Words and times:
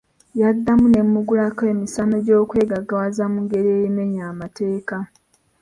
Yaddamu 0.41 0.85
nemuggulako 0.93 1.63
emisano 1.73 2.15
gy'okwegaggawaza 2.25 3.23
mu 3.33 3.39
ngeri 3.43 3.69
emenya 3.87 4.23
amateeka. 4.33 4.97